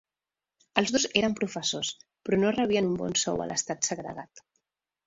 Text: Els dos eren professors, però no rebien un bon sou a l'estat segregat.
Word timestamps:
Els 0.81 0.93
dos 0.95 1.05
eren 1.21 1.35
professors, 1.41 1.91
però 2.27 2.41
no 2.45 2.55
rebien 2.59 2.91
un 2.95 2.99
bon 3.05 3.17
sou 3.27 3.47
a 3.47 3.49
l'estat 3.53 3.93
segregat. 3.93 4.49